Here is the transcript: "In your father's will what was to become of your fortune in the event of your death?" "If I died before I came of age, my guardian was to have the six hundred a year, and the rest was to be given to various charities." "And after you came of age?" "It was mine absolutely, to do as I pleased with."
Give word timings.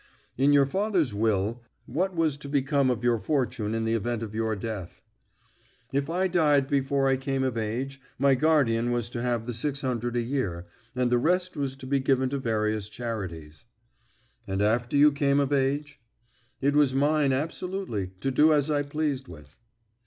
"In 0.35 0.51
your 0.51 0.65
father's 0.65 1.13
will 1.13 1.61
what 1.85 2.15
was 2.15 2.35
to 2.37 2.49
become 2.49 2.89
of 2.89 3.03
your 3.03 3.19
fortune 3.19 3.75
in 3.75 3.85
the 3.85 3.93
event 3.93 4.23
of 4.23 4.33
your 4.33 4.55
death?" 4.55 5.03
"If 5.93 6.09
I 6.09 6.27
died 6.27 6.67
before 6.67 7.07
I 7.07 7.17
came 7.17 7.43
of 7.43 7.55
age, 7.55 8.01
my 8.17 8.33
guardian 8.33 8.89
was 8.89 9.09
to 9.09 9.21
have 9.21 9.45
the 9.45 9.53
six 9.53 9.81
hundred 9.81 10.15
a 10.17 10.21
year, 10.21 10.65
and 10.95 11.11
the 11.11 11.19
rest 11.19 11.55
was 11.55 11.75
to 11.75 11.85
be 11.85 11.99
given 11.99 12.29
to 12.29 12.39
various 12.39 12.89
charities." 12.89 13.67
"And 14.47 14.59
after 14.59 14.97
you 14.97 15.11
came 15.11 15.39
of 15.39 15.53
age?" 15.53 16.01
"It 16.61 16.73
was 16.75 16.95
mine 16.95 17.31
absolutely, 17.31 18.07
to 18.21 18.31
do 18.31 18.53
as 18.53 18.71
I 18.71 18.81
pleased 18.81 19.27
with." 19.27 19.55